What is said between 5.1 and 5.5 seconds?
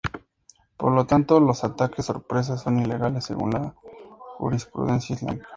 islámica.